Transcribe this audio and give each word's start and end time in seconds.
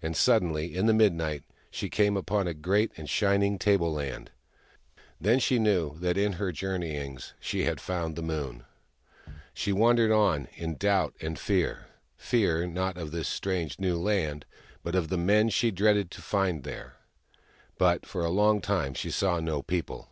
And, 0.00 0.16
suddenly, 0.16 0.74
in 0.74 0.86
the 0.86 0.94
midnight, 0.94 1.44
she 1.70 1.90
came 1.90 2.16
out 2.16 2.20
upon 2.20 2.46
a 2.48 2.54
great 2.54 2.92
and 2.96 3.10
shining 3.10 3.58
tableland: 3.58 4.30
then 5.20 5.38
she 5.38 5.58
knew 5.58 5.98
that 5.98 6.16
in 6.16 6.32
her 6.40 6.50
journeyings 6.50 7.34
she 7.38 7.64
had 7.64 7.78
found 7.78 8.16
the 8.16 8.22
Moon! 8.22 8.64
She 9.52 9.74
wandered 9.74 10.10
on, 10.10 10.48
in 10.54 10.76
doubt 10.76 11.12
and 11.20 11.38
fear— 11.38 11.88
fear, 12.16 12.66
not 12.66 12.96
of 12.96 13.10
this 13.10 13.28
strange 13.28 13.78
new 13.78 13.98
land, 13.98 14.46
but 14.82 14.94
of 14.94 15.08
the 15.10 15.18
men 15.18 15.50
she 15.50 15.70
dreaded 15.70 16.10
to 16.12 16.22
find 16.22 16.64
there. 16.64 16.96
But 17.76 18.06
for 18.06 18.24
a 18.24 18.30
long 18.30 18.62
time 18.62 18.94
she 18.94 19.10
saw 19.10 19.40
no 19.40 19.60
people. 19.60 20.08